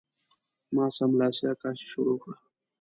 [0.75, 2.35] ما سملاسي عکاسي شروع کړه.